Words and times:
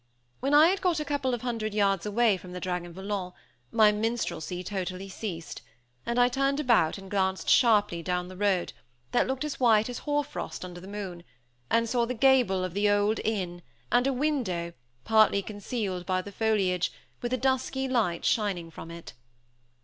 When 0.39 0.55
I 0.55 0.69
had 0.69 0.81
got 0.81 0.99
a 0.99 1.05
couple 1.05 1.35
of 1.35 1.43
hundred 1.43 1.75
yards 1.75 2.07
away 2.07 2.35
from 2.35 2.53
the 2.53 2.59
Dragon 2.59 2.91
Volant, 2.91 3.35
my 3.71 3.91
minstrelsy 3.91 4.63
totally 4.63 5.07
ceased; 5.09 5.61
and 6.07 6.17
I 6.17 6.27
turned 6.27 6.59
about, 6.59 6.97
and 6.97 7.07
glanced 7.07 7.47
sharply 7.47 8.01
down 8.01 8.27
the 8.27 8.35
road, 8.35 8.73
that 9.11 9.27
looked 9.27 9.45
as 9.45 9.59
white 9.59 9.89
as 9.89 9.99
hoar 9.99 10.23
frost 10.23 10.65
under 10.65 10.81
the 10.81 10.87
moon, 10.87 11.23
and 11.69 11.87
saw 11.87 12.05
the 12.07 12.15
gable 12.15 12.63
of 12.63 12.73
the 12.73 12.89
old 12.89 13.19
inn, 13.19 13.61
and 13.91 14.07
a 14.07 14.11
window, 14.11 14.73
partly 15.03 15.43
concealed 15.43 16.07
by 16.07 16.23
the 16.23 16.31
foliage, 16.31 16.91
with 17.21 17.31
a 17.31 17.37
dusky 17.37 17.87
light 17.87 18.25
shining 18.25 18.71
from 18.71 18.89
it. 18.89 19.13